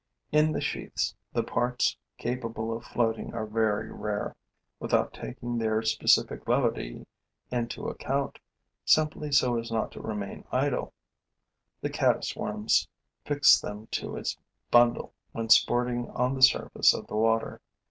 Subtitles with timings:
[0.31, 4.35] In the sheaths, the parts capable of floating are very rare.
[4.79, 7.05] Without taking their specific levity
[7.51, 8.39] into account,
[8.83, 10.91] simply so as not to remain idle,
[11.81, 12.65] the caddis worm
[13.25, 14.35] fixed them to its
[14.71, 17.61] bundle when sporting on the surface of the water.